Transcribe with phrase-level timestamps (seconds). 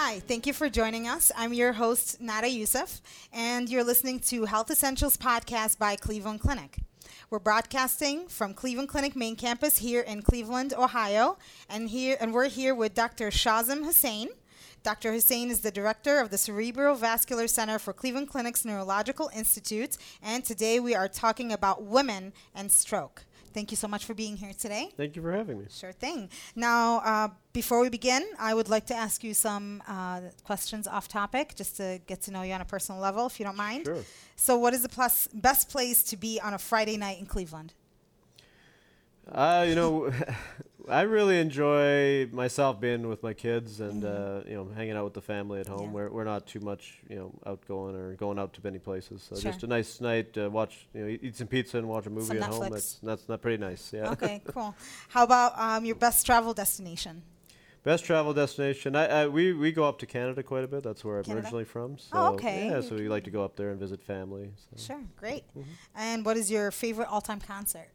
[0.00, 1.32] Hi, thank you for joining us.
[1.36, 3.02] I'm your host, Nada Youssef,
[3.32, 6.78] and you're listening to Health Essentials Podcast by Cleveland Clinic.
[7.30, 11.36] We're broadcasting from Cleveland Clinic main campus here in Cleveland, Ohio,
[11.68, 13.30] and here and we're here with Dr.
[13.30, 14.28] Shazam Hussain.
[14.84, 15.12] Dr.
[15.12, 20.78] Hussain is the director of the Cerebrovascular Center for Cleveland Clinic's Neurological Institute, and today
[20.78, 23.24] we are talking about women and stroke.
[23.52, 24.90] Thank you so much for being here today.
[24.96, 25.66] Thank you for having me.
[25.70, 26.28] Sure thing.
[26.54, 31.08] Now, uh, before we begin, I would like to ask you some uh, questions off
[31.08, 33.86] topic just to get to know you on a personal level, if you don't mind.
[33.86, 34.04] Sure.
[34.36, 37.74] So, what is the plus, best place to be on a Friday night in Cleveland?
[39.30, 40.10] Uh, you know,
[40.90, 44.06] I really enjoy myself being with my kids and Mhm.
[44.46, 45.86] uh, you know hanging out with the family at home.
[45.88, 45.92] Yeah.
[45.92, 49.22] We're we're not too much you know outgoing or going out to many places.
[49.22, 49.52] So Sure.
[49.52, 52.26] just a nice night, uh, watch you know eat, some pizza and watch a movie
[52.26, 52.70] Some at home.
[52.70, 53.92] That's that's not pretty nice.
[53.92, 54.10] Yeah.
[54.12, 54.74] Okay, cool.
[55.08, 57.22] How about um, your best travel destination?
[57.84, 58.96] Best travel destination.
[58.96, 60.82] I, I we we go up to Canada quite a bit.
[60.82, 61.96] That's where I'm originally from.
[61.98, 62.68] So Oh, okay.
[62.68, 64.50] Yeah, so we like to go up there and visit family.
[64.70, 64.76] So.
[64.94, 65.44] Sure, great.
[65.56, 65.64] Mhm.
[65.94, 67.88] And what is your favorite all time concert?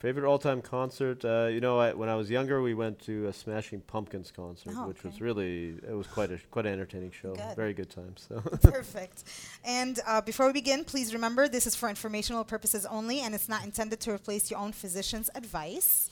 [0.00, 1.22] Favorite all-time concert?
[1.26, 4.72] Uh, you know, I, when I was younger, we went to a Smashing Pumpkins concert,
[4.74, 7.34] Oh, which was really it was quite a quite an entertaining show.
[7.34, 7.54] Good.
[7.54, 8.14] Very good time.
[8.16, 9.24] So Perfect.
[9.62, 13.48] And uh, before we begin, please remember this is for informational purposes only and it's
[13.48, 16.08] not intended to replace your own physician's advice.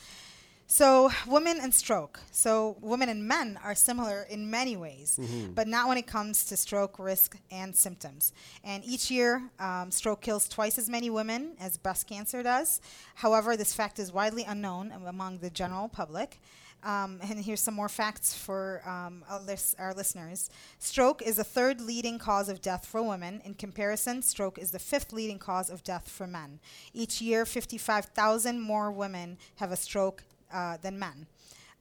[0.70, 2.20] So, women and stroke.
[2.30, 5.55] So, women and men are similar in many ways, Mhm.
[5.55, 8.33] but not when it comes to stroke risk and symptoms.
[8.62, 12.82] And each year, um, stroke kills twice as many women as breast cancer does.
[13.15, 16.38] However, this fact is widely unknown among the general public.
[16.84, 20.48] Um, and here's some more facts for um, our listeners.
[20.78, 23.41] Stroke is the third leading cause of death for women.
[23.44, 26.60] In comparison, stroke is the fifth leading cause of death for men.
[26.93, 30.22] Each year, 55,000 more women have a stroke
[30.53, 31.26] uh, than men.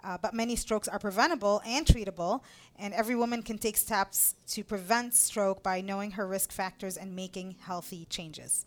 [0.03, 2.41] Uh, but many strokes are preventable and treatable,
[2.77, 7.15] and every woman can take steps to prevent stroke by knowing her risk factors and
[7.15, 8.65] making healthy changes.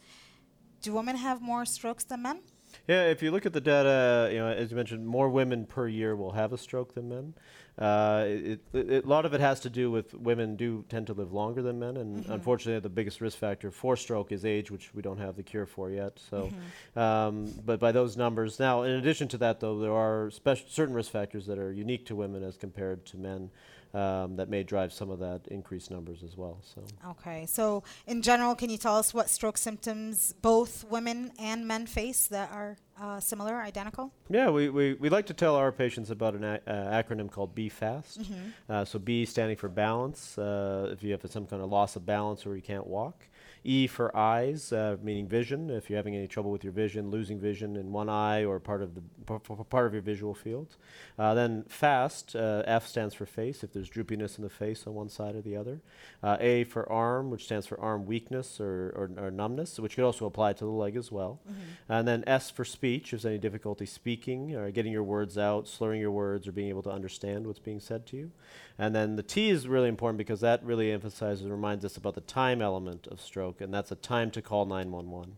[0.83, 2.41] Do women have more strokes than men?
[2.89, 5.89] Yeah, if you look at the data, you know, as you mentioned, more women per
[5.89, 7.35] year will have a stroke than men.
[7.79, 11.07] Uh, it, it, it- a lot of it has to do with women do tend
[11.07, 12.31] to live longer than men, and Mhm.
[12.35, 15.67] unfortunately, the biggest risk factor for stroke is age, which we don't have the cure
[15.67, 16.19] for yet.
[16.31, 16.51] So.
[16.95, 17.01] Mhm.
[17.01, 20.95] Um, but by those numbers, now in addition to that, though, there are spec- certain
[20.95, 23.51] risk factors that are unique to women as compared to men
[23.95, 26.59] um, that may drive some of that increased numbers as well.
[26.63, 31.67] So Okay, so in general, can you tell us what stroke symptoms both women and
[31.67, 34.13] men face that are uh, similar, identical?
[34.29, 37.55] yeah, we, we, we like to tell our patients about an a- uh, acronym called
[37.55, 38.21] B FAST.
[38.23, 38.35] Mm-hmm.
[38.69, 42.05] Uh, so B standing for balance, uh, if you have some kind of loss of
[42.07, 43.27] balance or you can't walk.
[43.63, 45.71] E for eyes, uh, meaning vision.
[45.71, 48.83] If you're having any trouble with your vision, losing vision in one eye or part
[48.83, 50.77] of the part of your visual field.
[51.19, 53.63] Uh, then fast, uh, F stands for face.
[53.63, 55.81] If there's droopiness in the face on one side or the other.
[56.23, 60.05] Uh, A for arm, which stands for arm weakness or, or, or numbness, which could
[60.05, 61.41] also apply to the leg as well.
[61.49, 61.93] Mm-hmm.
[61.93, 65.69] And then S for speech, if there's any difficulty speaking or getting your words out,
[65.69, 68.31] slurring your words, or being able to understand what's being said to you.
[68.79, 72.15] And then the T is really important because that really emphasizes and reminds us about
[72.15, 75.37] the time element of stroke, and that's a time to call 911.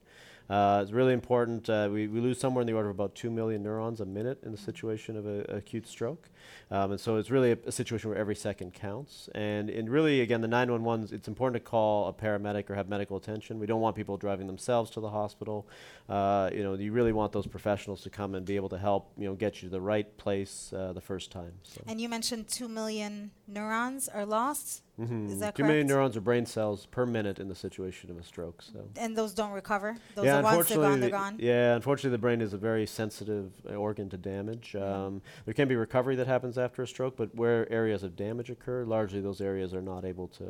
[0.53, 1.69] Uh, it's really important.
[1.71, 4.39] Uh, we, we lose somewhere in the order of about 2 million neurons a minute
[4.45, 6.29] in the situation of a, acute stroke.
[6.71, 9.31] Um, and so it's really a, a situation where every second counts.
[9.35, 13.17] And, and really, again, the 911s, it's important to call a paramedic or have medical
[13.17, 13.59] attention.
[13.59, 15.67] We don't want people driving themselves to the hospital.
[16.09, 19.13] Uh, you know, you really want those professionals to come and be able to help,
[19.17, 21.53] you know, get you to the right place uh, the first time.
[21.63, 21.83] So.
[21.87, 25.31] And you mentioned 2 million neurons are lost, Mhm.
[25.31, 25.89] Is that Too many correct?
[25.89, 28.61] neurons or brain cells per minute in the situation of a stroke.
[28.63, 28.89] So.
[28.97, 29.97] and those don't recover?
[30.15, 31.37] Those yeah, are once they're gone, unfortunately, they're the- gone?
[31.39, 34.77] yeah, unfortunately, the brain is a very sensitive uh, organ to damage.
[34.77, 38.51] Um, there can be recovery that happens after a stroke, but where areas of damage
[38.51, 40.45] occur, largely those areas are not able to,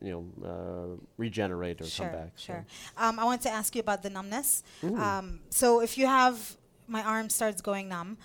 [0.00, 0.46] you know,
[0.98, 2.32] uh, regenerate or Sure, come back.
[2.34, 2.44] so.
[2.54, 2.66] sure.
[2.96, 4.64] Um, I want to ask you about the numbness.
[4.82, 4.96] Ooh.
[4.96, 6.56] Um, so if you have
[6.88, 8.18] my arm starts going numb,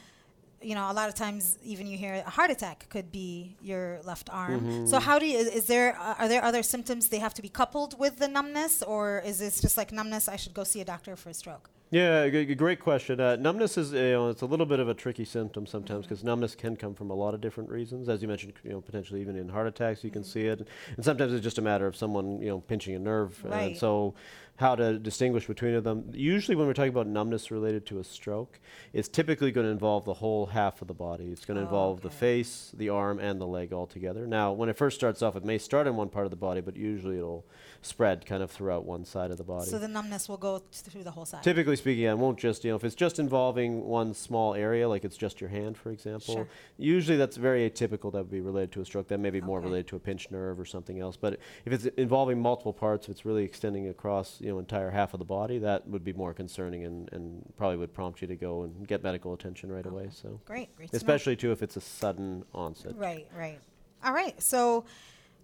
[0.62, 4.00] you know, a lot of times even you hear a heart attack could be your
[4.04, 4.88] left arm.
[4.88, 5.02] So Mhm.
[5.02, 8.18] how do you, is there, are there other symptoms they have to be coupled with
[8.18, 11.30] the numbness or is this just like numbness, I should go see a doctor for
[11.30, 11.70] a stroke?
[11.90, 13.20] Yeah, g- great question.
[13.20, 16.24] Uh, numbness is, you know, it's a little bit of a tricky symptom sometimes because
[16.24, 18.08] numbness can come from a lot of different reasons.
[18.08, 20.66] As you mentioned, you know, potentially even in heart attacks, you can see it,
[20.96, 23.44] and sometimes it's just a matter of someone, you know, pinching a nerve.
[23.44, 23.64] Right.
[23.72, 24.14] And so,
[24.62, 26.10] how to distinguish between them?
[26.14, 28.60] Usually, when we're talking about numbness related to a stroke,
[28.94, 31.26] it's typically going to involve the whole half of the body.
[31.32, 34.26] It's going to Oh, involve the face, the arm, and the leg all together.
[34.26, 36.62] Now, when it first starts off, it may start in one part of the body,
[36.62, 37.46] but usually it'll
[37.82, 39.70] spread kind of throughout one side of the body.
[39.70, 41.44] So the numbness will go th- through the whole side.
[41.44, 45.04] Typically speaking, I won't just, you know, if it's just involving one small area, like
[45.04, 46.48] it's just your hand, for example, Sure.
[46.78, 49.08] usually that's very atypical that would be related to a stroke.
[49.08, 51.18] That may be more related to a pinched nerve or something else.
[51.18, 55.14] But if it's involving multiple parts, if it's really extending across, you know, entire half
[55.14, 58.36] of the body, that would be more concerning and, and probably would prompt you to
[58.36, 60.10] go and get medical attention right away.
[60.12, 60.92] So, Great, great.
[60.92, 62.96] to especially too if it's a sudden onset.
[62.98, 63.60] Right, right.
[64.04, 64.42] All right.
[64.42, 64.86] So,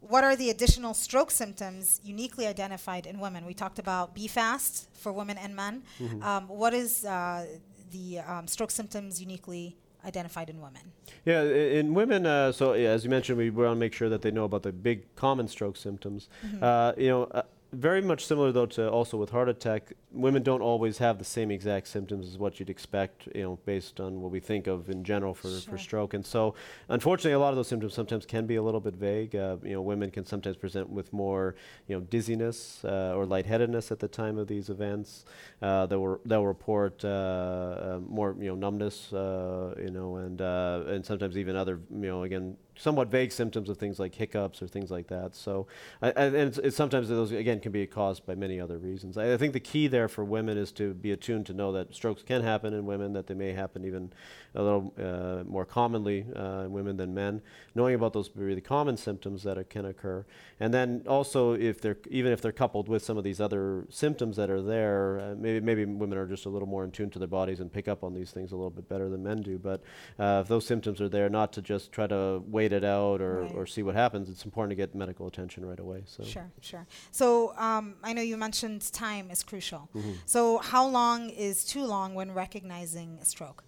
[0.02, 3.46] what are the additional stroke symptoms uniquely identified in women?
[3.46, 5.84] We talked about be fast for women and men.
[6.00, 6.24] Mm-hmm.
[6.24, 7.46] Um, what is uh,
[7.92, 9.76] the um, stroke symptoms uniquely
[10.06, 10.82] identified in women?
[11.26, 14.22] Yeah, in women, uh, so yeah, as you mentioned, we want to make sure that
[14.22, 16.30] they know about the big common stroke symptoms.
[16.62, 17.42] Uh, you know, uh,
[17.78, 21.52] very much similar though to also with heart attack, women don't always have the same
[21.52, 23.28] exact symptoms as what you'd expect.
[23.36, 25.72] You know, based on what we think of in general for, Sure.
[25.72, 26.54] for stroke, and so
[26.90, 29.36] unfortunately, a lot of those symptoms sometimes can be a little bit vague.
[29.36, 31.56] Uh, you know, women can sometimes present with more,
[31.88, 35.26] you know, dizziness uh, or lightheadedness at the time of these events.
[35.62, 40.84] Uh, they'll they'll report uh, uh, more, you know, numbness, uh, you know, and uh,
[40.88, 44.68] and sometimes even other, you know, again, somewhat vague symptoms of things like hiccups or
[44.68, 45.34] things like that.
[45.36, 45.66] So,
[46.02, 49.18] and it's, it's sometimes those again can be caused by many other reasons.
[49.18, 51.94] I, I think the key there for women is to be attuned to know that
[51.94, 54.12] strokes can happen in women, that they may happen even
[54.56, 57.42] a little uh, more commonly uh, in women than men.
[57.76, 60.26] Knowing about those really common symptoms that can occur,
[60.60, 64.36] and then also if they're even if they're coupled with some of these other symptoms
[64.38, 67.20] that are there, uh, maybe maybe women are just a little more in tune to
[67.20, 69.58] their bodies and pick up on these things a little bit better than men do.
[69.58, 69.82] But
[70.20, 73.38] uh, if those symptoms are there, not to just try to wait it out or,
[73.44, 73.52] Right.
[73.56, 74.30] or see what happens.
[74.30, 76.04] It's important to get medical attention right away.
[76.06, 76.24] So.
[76.24, 76.88] Sure, sure.
[77.12, 79.87] So, um, I know you mentioned time is crucial.
[79.96, 80.12] Mm-hmm.
[80.26, 83.64] So, how long is too long when recognizing a stroke?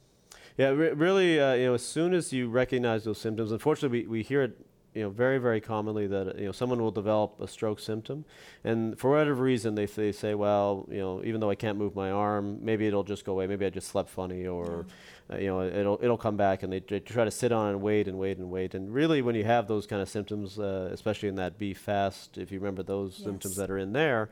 [0.57, 4.07] Yeah, re- really, uh, you know, as soon as you recognize those symptoms, unfortunately, we,
[4.07, 4.57] we hear it,
[4.93, 8.25] you know, very, very commonly that, you know, someone will develop a stroke symptom.
[8.63, 11.95] And for whatever reason, they, they say, well, you know, even though I can't move
[11.95, 13.47] my arm, maybe it'll just go away.
[13.47, 14.85] Maybe I just slept funny or,
[15.31, 16.63] uh, you know, it'll, it'll come back.
[16.63, 18.73] And they, they try to sit on and wait and wait and wait.
[18.73, 22.37] And really, when you have those kind of symptoms, uh, especially in that be fast,
[22.37, 24.29] if you remember those symptoms that are in there,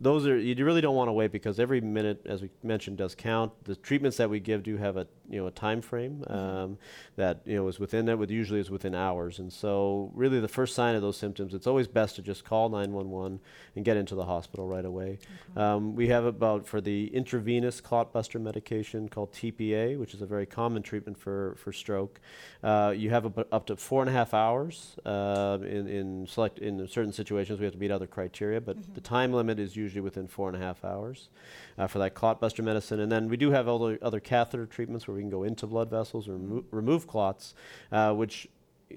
[0.00, 3.14] those are you really don't want to wait because every minute, as we mentioned, does
[3.14, 3.52] count.
[3.64, 6.78] The treatments that we give do have a you know a time frame um,
[7.16, 8.18] that you know is within that.
[8.18, 11.66] With usually is within hours, and so really the first sign of those symptoms, it's
[11.66, 13.40] always best to just call 911
[13.74, 15.18] and get into the hospital right away.
[15.56, 20.26] Um, we have about for the intravenous clot buster medication called TPA, which is a
[20.26, 22.20] very common treatment for for stroke.
[22.62, 26.58] Uh, you have about up to four and a half hours uh, in in select
[26.58, 27.58] in certain situations.
[27.58, 30.56] We have to meet other criteria, but the time limit is usually within four and
[30.56, 31.28] a half hours
[31.76, 33.00] uh, for that clot buster medicine.
[33.00, 35.90] And then we do have other other catheter treatments where we can go into blood
[35.90, 37.54] vessels and remo- remove clots,
[37.92, 38.48] uh, which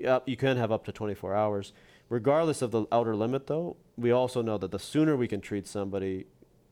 [0.07, 1.73] uh, you can have up to 24 hours.
[2.09, 5.65] Regardless of the outer limit, though, we also know that the sooner we can treat
[5.65, 6.25] somebody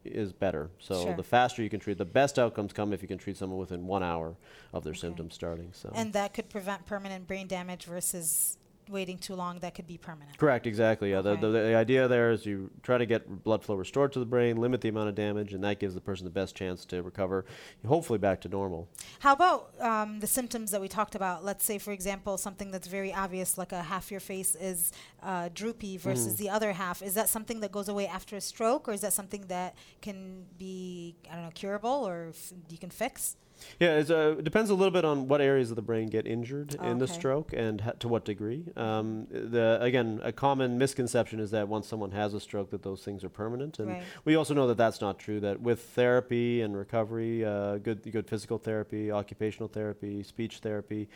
[0.06, 0.70] is better.
[0.80, 1.16] So Sure.
[1.16, 3.88] the faster you can treat, the best outcomes come if you can treat someone within
[3.88, 4.36] one hour
[4.74, 5.00] of their Okay.
[5.00, 5.72] symptoms starting.
[5.74, 5.92] So.
[5.96, 8.58] And that could prevent permanent brain damage versus
[8.90, 10.38] waiting too long, that could be permanent.
[10.38, 11.12] Correct, exactly.
[11.12, 11.40] Yeah, Okay.
[11.40, 14.26] the, the, the idea there is you try to get blood flow restored to the
[14.26, 17.02] brain, limit the amount of damage, and that gives the person the best chance to
[17.04, 17.46] recover,
[17.88, 18.88] hopefully back to normal.
[19.20, 21.44] How about um, the symptoms that we talked about?
[21.46, 24.92] Let's say, for example, something that's very obvious, like a half your face is
[25.24, 26.44] uh, droopy versus Mm-hmm.
[26.44, 27.02] the other half.
[27.02, 30.46] Is that something that goes away after a stroke, or is that something that can
[30.58, 33.36] be, I don't know, curable or f- you can fix?
[33.80, 36.26] Yeah, it's, uh, it depends a little bit on what areas of the brain get
[36.28, 37.14] injured in the Okay.
[37.14, 38.66] stroke and ha- to what degree.
[38.76, 43.04] Um, the again, a common misconception is that once someone has a stroke, that those
[43.04, 44.04] things are permanent, and Right.
[44.26, 45.40] we also know that that's not true.
[45.40, 51.08] That with therapy and recovery, uh, good good physical therapy, occupational therapy, speech therapy,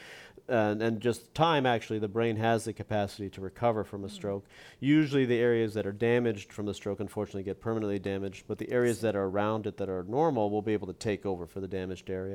[0.47, 4.45] and, and just time, actually, the brain has the capacity to recover from a stroke.
[4.79, 8.69] Usually, the areas that are damaged from the stroke, unfortunately, get permanently damaged, but the
[8.71, 11.59] areas that are around it that are normal will be able to take over for
[11.61, 12.32] the damaged area.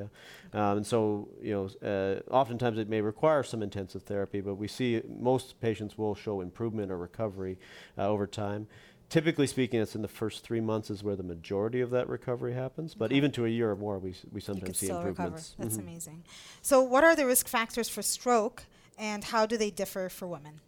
[0.53, 4.69] Um, and so, you know, uh, oftentimes it may require some intensive therapy, but we
[4.69, 7.59] see most patients will show improvement or recovery
[7.97, 8.67] uh, over time.
[9.11, 12.53] Typically speaking, it's in the first three months is where the majority of that recovery
[12.53, 12.95] happens.
[12.95, 13.17] But Okay.
[13.17, 15.09] even to a year or more, we, we sometimes see still recover.
[15.29, 15.55] improvements.
[15.59, 15.81] That's Mhm.
[15.81, 16.25] amazing.
[16.61, 18.65] So, what are the risk factors for stroke,
[18.99, 20.61] and how do they differ for women?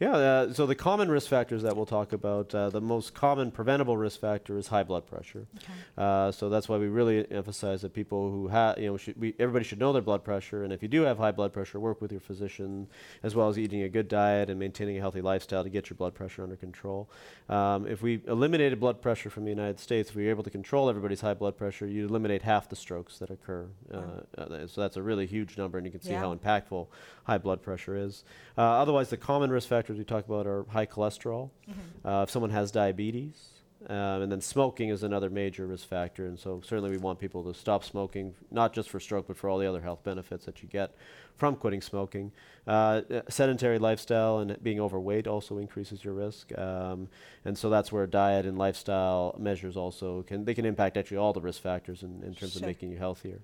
[0.00, 3.50] Yeah, uh, so the common risk factors that we'll talk about, uh, the most common
[3.50, 5.46] preventable risk factor is high blood pressure.
[5.58, 5.72] Okay.
[5.98, 9.34] Uh, so that's why we really emphasize that people who have, you know, should we,
[9.38, 12.00] everybody should know their blood pressure, and if you do have high blood pressure, work
[12.00, 12.88] with your physician,
[13.22, 15.98] as well as eating a good diet and maintaining a healthy lifestyle to get your
[15.98, 17.10] blood pressure under control.
[17.50, 20.50] Um, if we eliminated blood pressure from the United States, if we were able to
[20.50, 23.66] control everybody's high blood pressure, you eliminate half the strokes that occur.
[23.92, 26.20] Uh, uh, so that's a really huge number, and you can see Yeah.
[26.20, 26.86] how impactful
[27.30, 28.24] high blood pressure is.
[28.58, 31.50] Uh, otherwise, the common risk factors we talk about are high cholesterol.
[32.04, 36.26] Uh, if someone has diabetes, um, and then smoking is another major risk factor.
[36.26, 39.48] And so certainly we want people to stop smoking, not just for stroke, but for
[39.48, 40.94] all the other health benefits that you get
[41.36, 42.32] from quitting smoking.
[42.66, 46.56] Uh, uh, sedentary lifestyle and being overweight also increases your risk.
[46.58, 47.08] Um,
[47.46, 51.32] and so that's where diet and lifestyle measures also can they can impact actually all
[51.32, 53.40] the risk factors in, in terms of making you healthier.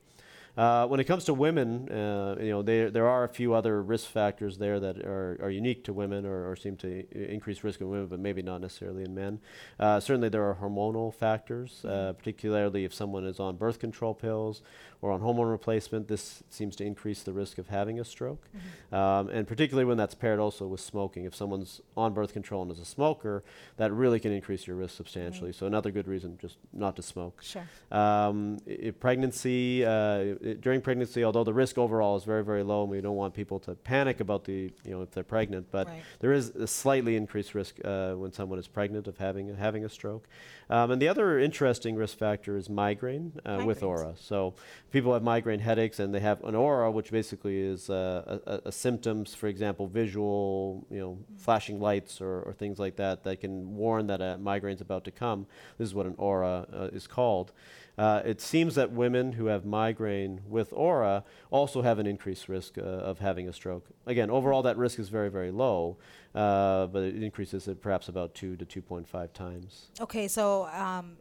[0.56, 3.82] Uh, when it comes to women, uh, you know, there there are a few other
[3.82, 7.80] risk factors there that are, are unique to women or, or seem to increase risk
[7.80, 9.38] in women, but maybe not necessarily in men.
[9.78, 14.62] Uh, certainly, there are hormonal factors, uh, particularly if someone is on birth control pills
[15.02, 16.08] or on hormone replacement.
[16.08, 18.48] This seems to increase the risk of having a stroke,
[18.92, 21.24] um, and particularly when that's paired also with smoking.
[21.24, 23.42] If someone's on birth control and is a smoker,
[23.76, 25.52] that really can increase your risk substantially.
[25.52, 27.42] So another good reason just not to smoke.
[27.42, 27.68] Sure.
[27.90, 32.90] Um, i- pregnancy, uh, during pregnancy, although the risk overall is very, very low, and
[32.90, 36.02] we don't want people to panic about the, you know, if they're pregnant, but Right.
[36.20, 39.88] there is a slightly increased risk uh, when someone is pregnant of having having a
[39.88, 40.26] stroke.
[40.68, 44.14] Um, and the other interesting risk factor is migraine uh, with aura.
[44.16, 44.54] So
[44.90, 48.72] people have migraine headaches and they have an aura, which basically is uh, a, a,
[48.72, 53.76] symptoms, for example, visual, you know, flashing lights or, or things like that that can
[53.76, 55.46] warn that a migraine's about to come.
[55.78, 57.52] This is what an aura uh, is called.
[57.98, 62.76] Uh, it seems that women who have migraine with aura also have an increased risk
[62.76, 63.86] uh, of having a stroke.
[64.06, 65.96] Again, overall, that risk is very, very low,
[66.34, 69.86] uh, but it increases at perhaps about 2 to 2.5 times.
[69.98, 71.16] Okay, so um,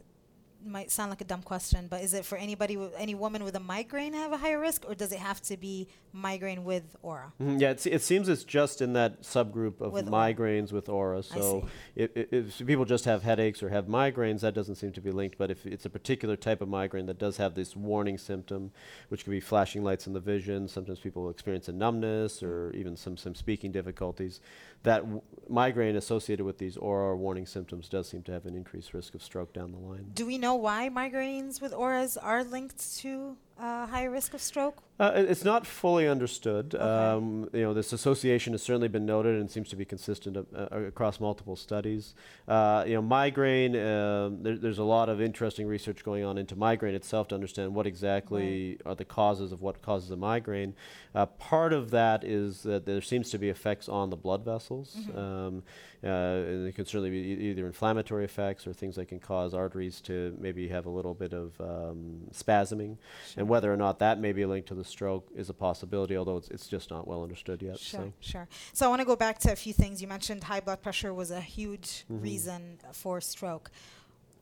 [0.66, 3.56] might sound like a dumb question, but is it for anybody, with, any woman with
[3.56, 7.32] a migraine have a higher risk, or does it have to be migraine with aura?
[7.42, 10.34] Mhm, Yeah, it's, it seems it's just in that subgroup of With aura.
[10.34, 11.22] migraines with aura.
[11.24, 15.02] So if, if, if people just have headaches or have migraines, that doesn't seem to
[15.02, 15.38] be linked.
[15.38, 18.72] But if it's a particular type of migraine that does have this warning symptom,
[19.10, 22.96] which could be flashing lights in the vision, sometimes people experience a numbness or even
[22.96, 24.40] some, some speaking difficulties,
[24.84, 28.94] that w- migraine associated with these aura warning symptoms does seem to have an increased
[28.94, 30.12] risk of stroke down the line.
[30.14, 34.82] Do we know why migraines with auras are linked to uh, higher risk of stroke?
[34.98, 36.74] Uh, it's not fully understood.
[36.74, 36.84] Okay.
[36.84, 40.44] Um, you know, this association has certainly been noted and seems to be consistent uh,
[40.58, 42.14] uh, across multiple studies.
[42.48, 43.76] Uh, you know, migraine.
[43.76, 47.76] Um, there, there's a lot of interesting research going on into migraine itself to understand
[47.76, 50.74] what exactly are the causes of what causes a migraine.
[51.14, 54.98] Uh, part of that is that there seems to be effects on the blood vessels.
[55.14, 55.64] Um,
[56.04, 59.54] uh, and it can certainly be e- either inflammatory effects or things that can cause
[59.54, 62.98] arteries to maybe have a little bit of um, spasming.
[63.46, 66.38] And whether or not that may be linked to the stroke is a possibility, although
[66.38, 67.78] it's, it's just not well understood yet.
[67.78, 68.14] Sure, So.
[68.20, 68.48] sure.
[68.74, 70.02] So I want to go back to a few things.
[70.02, 72.24] You mentioned high blood pressure was a huge Mm-hmm.
[72.24, 73.70] reason for stroke.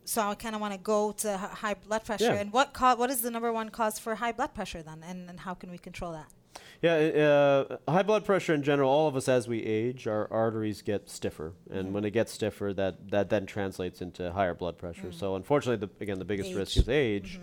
[0.06, 2.26] So I kind of want to go to h- high blood pressure.
[2.34, 2.36] Yeah.
[2.42, 5.04] And what co- what is the number one cause for high blood pressure then?
[5.06, 6.28] And, and how can we control that?
[6.82, 10.82] Yeah, uh, high blood pressure in general, all of us as we age, our arteries
[10.82, 11.52] get stiffer.
[11.70, 11.94] And Mm-hmm.
[11.94, 15.12] when they get stiffer, that, that then translates into higher blood pressure.
[15.12, 16.78] So unfortunately, the, again, the biggest risk Mm.
[16.78, 16.84] Age.
[16.84, 17.40] is age.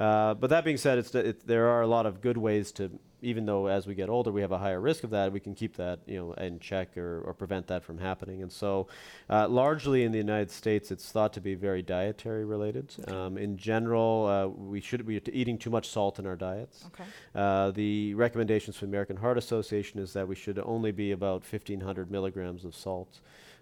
[0.00, 2.90] Uh, but that being said, it's, it, there are a lot of good ways to,
[3.20, 5.54] even though as we get older we have a higher risk of that, we can
[5.54, 8.40] keep that you know in check or, or prevent that from happening.
[8.40, 8.86] And so,
[9.28, 12.94] uh, largely in the United States, it's thought to be very dietary related.
[13.08, 16.86] Um, in general, uh, we should be eating too much salt in our diets.
[16.86, 17.04] Okay.
[17.34, 21.42] Uh, the recommendations from the American Heart Association is that we should only be about
[21.42, 23.20] 1,500 milligrams of salt,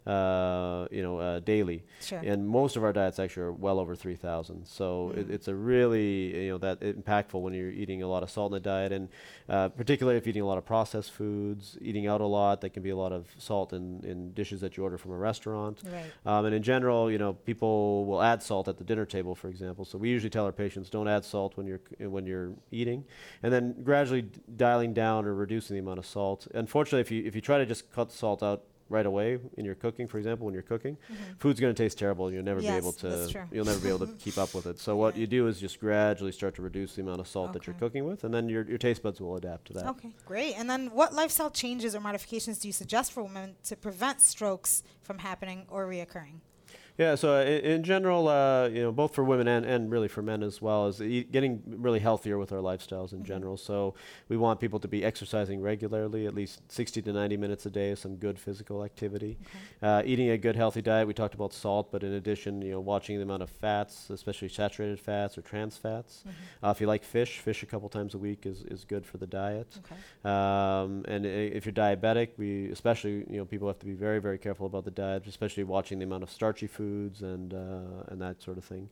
[0.09, 1.85] uh, you know, uh, daily.
[2.01, 2.21] Sure.
[2.25, 4.67] And most of our diets actually are well over 3,000.
[4.67, 5.35] So it, Mm.
[5.35, 8.55] it's a really, you know, that impactful when you're eating a lot of salt in
[8.55, 9.09] the diet, and
[9.49, 12.61] uh, particularly if you're eating a lot of processed foods, eating out a lot.
[12.63, 15.17] That can be a lot of salt in, in dishes that you order from a
[15.19, 15.83] restaurant.
[15.85, 16.05] Right.
[16.25, 19.49] Um, and in general, you know, people will add salt at the dinner table, for
[19.49, 19.85] example.
[19.85, 23.05] So we usually tell our patients don't add salt when you're c- when you're eating,
[23.43, 26.47] and then gradually d- dialing down or reducing the amount of salt.
[26.55, 29.75] Unfortunately, if you if you try to just cut salt out right away in your
[29.75, 30.97] cooking, for example, when you're cooking,
[31.39, 32.33] food's going to taste terrible.
[32.33, 32.67] You'll never Mm-hmm.
[32.87, 34.79] Yes, be able to you'll never be able to keep up with it.
[34.79, 37.67] So what you do is just gradually start to reduce the amount of salt that
[37.67, 39.87] you're cooking with, and then your your taste buds will adapt to that.
[39.87, 40.55] Okay, great.
[40.59, 44.83] And then what lifestyle changes or modifications do you suggest for women to prevent strokes
[45.03, 46.41] from happening or reoccurring?
[46.99, 50.09] Yeah, so uh, in, in general, uh, you know, both for women and, and really
[50.09, 50.99] for men as well, is
[51.31, 53.27] getting really healthier with our lifestyles in Mhm.
[53.33, 53.57] general.
[53.57, 53.95] So
[54.29, 57.95] we want people to be exercising regularly, at least 60 to 90 minutes a day,
[57.95, 59.39] some good physical activity.
[59.81, 61.07] Uh, eating a good healthy diet.
[61.07, 64.49] We talked about salt, but in addition, you know, watching the amount of fats, especially
[64.49, 66.25] saturated fats or trans fats.
[66.27, 66.67] Mhm.
[66.67, 69.19] Uh, if you like fish, fish a couple times a week is, is good for
[69.19, 69.79] the diet.
[69.85, 69.95] Okay.
[70.29, 74.19] Um, and i- if you're diabetic, we especially you know people have to be very
[74.19, 78.21] very careful about the diet, especially watching the amount of starchy foods and uh, and
[78.21, 78.89] that sort of thing.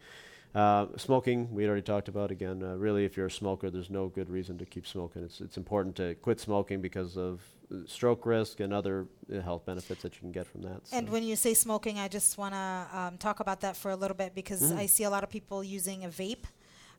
[0.55, 2.63] Uh, smoking, we already talked about again.
[2.63, 5.23] Uh, really, if you're a smoker, there's no good reason to keep smoking.
[5.29, 7.33] It's it's important to quit smoking because of
[7.71, 10.81] uh, stroke risk and other uh, health benefits that you can get from that.
[10.93, 12.69] And when you say smoking, I just want to
[13.01, 14.83] um, talk about that for a little bit because Mhm.
[14.83, 16.47] I see a lot of people using a vape.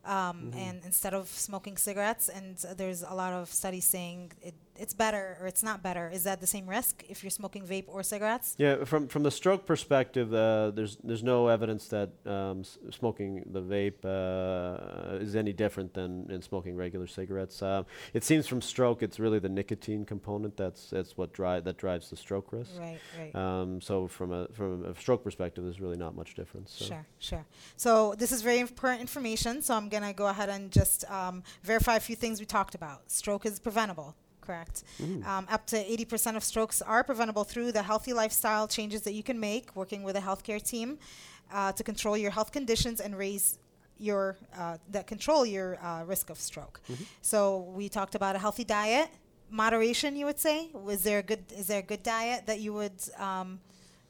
[0.06, 0.56] Um, Mhm.
[0.66, 2.50] And instead of smoking cigarettes, and
[2.80, 6.10] there's a lot of studies saying it, it's better or it's not better.
[6.10, 8.56] Is that the same risk if you're smoking vape or cigarettes?
[8.58, 13.44] Yeah, from from the stroke perspective, uh, there's there's no evidence that um, s- smoking
[13.52, 17.62] the vape uh, is any different than in smoking regular cigarettes.
[17.62, 21.78] Um, it seems from stroke, it's really the nicotine component that's that's what drive that
[21.78, 22.72] drives the stroke risk.
[22.80, 23.36] Right, right.
[23.36, 26.72] Um, so from a from a stroke perspective, there's really not much difference.
[26.72, 26.86] So.
[26.86, 27.46] Sure, sure.
[27.76, 29.62] So this is very important information.
[29.62, 33.10] So I'm gonna go ahead and just um, verify a few things we talked about.
[33.12, 34.16] Stroke is preventable,
[34.48, 34.76] correct?
[35.02, 35.26] Mm.
[35.32, 39.24] Um, up to 80% of strokes are preventable through the healthy lifestyle changes that you
[39.30, 40.90] can make working with a healthcare team
[41.58, 43.46] uh, to control your health conditions and raise
[44.00, 46.80] your uh, that control your uh, risk of stroke.
[46.90, 47.06] Mhm.
[47.22, 47.40] So
[47.80, 49.10] we talked about a healthy diet,
[49.50, 50.16] moderation.
[50.20, 50.58] You would say,
[50.90, 52.98] was there a good is there a good diet that you would
[53.30, 53.60] um,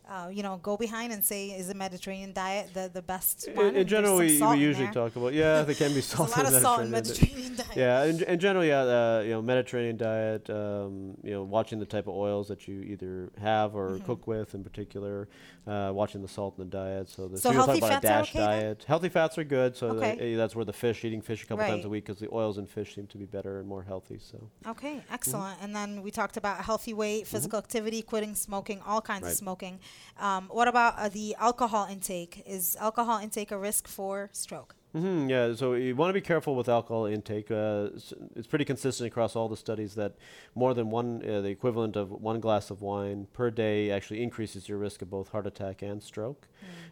[0.10, 3.56] uh, you know go behind and say is the Mediterranean diet the the best In-
[3.56, 3.66] one?
[3.68, 6.30] In, there's general, we, we usually talk about yeah, there can be salt.
[6.30, 7.58] a lot in of salt in Mediterranean diet.
[7.58, 7.68] Mediterranean.
[7.78, 10.50] Yeah, in, in general, yeah, uh, you know, Mediterranean diet.
[10.50, 14.06] Um, you know, watching the type of oils that you either have or Mhm.
[14.06, 15.28] cook with, in particular.
[15.68, 17.10] Uh, watching the salt in the diet.
[17.10, 18.48] So, the So people talk healthy about fats a dash okay then?
[18.64, 18.86] diet.
[18.88, 19.76] Healthy fats are good.
[19.76, 20.34] So Okay.
[20.34, 22.58] uh, that's where the fish, eating fish a couple times a week, because the oils
[22.58, 24.18] in fish seem to be better and more healthy.
[24.18, 24.38] So.
[24.66, 25.58] Okay, excellent.
[25.62, 29.38] And then we talked about healthy weight, physical activity, quitting smoking, all kinds of Mm-hmm.
[29.48, 29.80] Smoking.
[30.20, 32.44] Um, what about uh, the alcohol intake?
[32.46, 34.76] Is alcohol intake a risk for stroke?
[34.98, 37.52] Hmm yeah, so you want to be careful with alcohol intake.
[37.52, 40.14] Uh, s- it's pretty consistent across all the studies that
[40.56, 44.68] more than one, uh, the equivalent of one glass of wine per day, actually increases
[44.70, 46.48] your risk of both heart attack and stroke.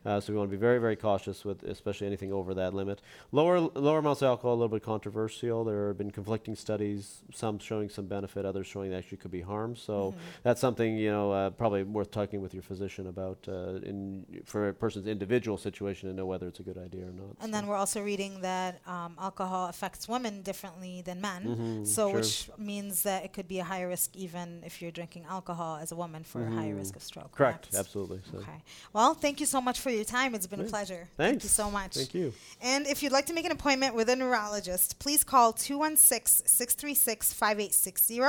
[0.05, 3.01] Uh, so we want to be very, very cautious with, especially anything over that limit.
[3.31, 5.63] Lower, lower amounts of alcohol, a little bit controversial.
[5.63, 9.41] There have been conflicting studies, some showing some benefit, others showing that actually could be
[9.41, 9.75] harm.
[9.75, 10.19] So Mhm.
[10.43, 14.69] that's something you know uh, probably worth talking with your physician about uh, in for
[14.69, 17.35] a person's individual situation to know whether it's a good idea or not.
[17.41, 17.51] And so.
[17.51, 21.43] then we're also reading that um, alcohol affects women differently than men.
[21.83, 22.19] Mhm, So, sure.
[22.19, 25.91] which means that it could be a higher risk even if you're drinking alcohol as
[25.91, 27.31] a woman for a higher risk of stroke.
[27.33, 28.21] correct, absolutely.
[28.31, 28.63] So Okay.
[28.93, 30.35] Well, thank you so much for your time.
[30.35, 31.09] It's been a pleasure.
[31.17, 31.93] Thank you so much.
[31.95, 32.33] thank you.
[32.61, 37.33] And if you'd like to make an appointment with a neurologist, please call 216 636
[37.33, 38.21] 5860.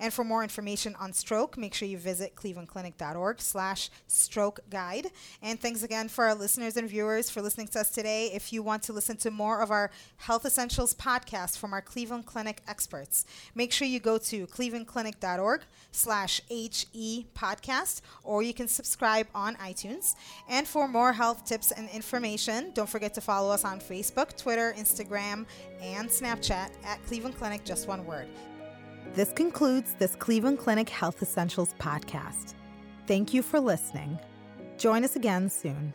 [0.00, 5.10] And for more information on stroke, make sure you visit clevelandclinic.org slash stroke guide.
[5.42, 8.30] And thanks again for our listeners and viewers for listening to us today.
[8.32, 12.26] If you want to listen to more of our Health Essentials podcast from our Cleveland
[12.26, 15.60] Clinic experts, make sure you go to clevelandclinic.org
[15.92, 20.16] slash HE podcast, or you can subscribe on iTunes.
[20.48, 24.74] And for more health tips and information, don't forget to follow us on Facebook, Twitter,
[24.76, 25.46] Instagram,
[25.80, 28.26] and Snapchat at Cleveland Clinic, just one word.
[29.14, 32.54] This concludes this Cleveland Clinic Health Essentials podcast.
[33.06, 34.18] Thank you for listening.
[34.78, 35.94] Join us again soon.